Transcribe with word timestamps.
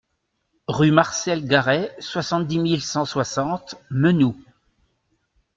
Rue 0.67 0.89
Marcel 0.89 1.45
Garret, 1.47 1.95
soixante-dix 1.99 2.57
mille 2.57 2.81
cent 2.81 3.05
soixante 3.05 3.75
Menoux 3.91 4.35